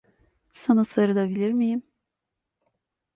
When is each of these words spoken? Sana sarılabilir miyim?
Sana 0.51 0.85
sarılabilir 0.85 1.51
miyim? 1.51 1.83